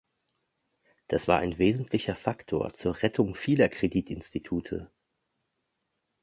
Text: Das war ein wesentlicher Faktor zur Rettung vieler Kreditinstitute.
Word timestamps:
Das 1.09 1.27
war 1.27 1.37
ein 1.41 1.59
wesentlicher 1.59 2.15
Faktor 2.15 2.73
zur 2.73 3.03
Rettung 3.03 3.35
vieler 3.35 3.69
Kreditinstitute. 3.69 4.89